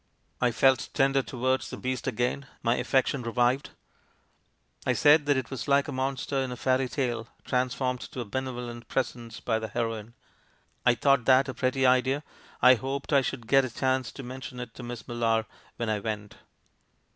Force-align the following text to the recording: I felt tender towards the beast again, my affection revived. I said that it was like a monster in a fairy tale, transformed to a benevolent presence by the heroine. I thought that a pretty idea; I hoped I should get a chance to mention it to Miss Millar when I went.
I 0.41 0.49
felt 0.49 0.89
tender 0.95 1.21
towards 1.21 1.69
the 1.69 1.77
beast 1.77 2.07
again, 2.07 2.47
my 2.63 2.77
affection 2.77 3.21
revived. 3.21 3.69
I 4.83 4.93
said 4.93 5.27
that 5.27 5.37
it 5.37 5.51
was 5.51 5.67
like 5.67 5.87
a 5.87 5.91
monster 5.91 6.37
in 6.39 6.51
a 6.51 6.57
fairy 6.57 6.89
tale, 6.89 7.27
transformed 7.45 8.01
to 8.09 8.19
a 8.21 8.25
benevolent 8.25 8.87
presence 8.87 9.39
by 9.39 9.59
the 9.59 9.67
heroine. 9.67 10.15
I 10.87 10.95
thought 10.95 11.25
that 11.25 11.47
a 11.47 11.53
pretty 11.53 11.85
idea; 11.85 12.23
I 12.63 12.73
hoped 12.73 13.13
I 13.13 13.21
should 13.21 13.45
get 13.45 13.63
a 13.63 13.69
chance 13.69 14.11
to 14.13 14.23
mention 14.23 14.59
it 14.59 14.73
to 14.73 14.81
Miss 14.81 15.07
Millar 15.07 15.45
when 15.75 15.87
I 15.91 15.99
went. 15.99 16.33